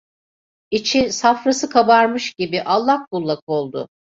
[0.71, 3.87] İçi, safrası kabarmış gibi, allak bullak oldu.